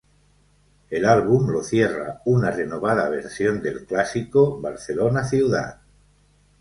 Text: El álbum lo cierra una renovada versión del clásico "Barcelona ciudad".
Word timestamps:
El 0.89 1.05
álbum 1.05 1.51
lo 1.51 1.61
cierra 1.61 2.23
una 2.25 2.49
renovada 2.49 3.07
versión 3.07 3.61
del 3.61 3.85
clásico 3.85 4.59
"Barcelona 4.59 5.23
ciudad". 5.25 5.79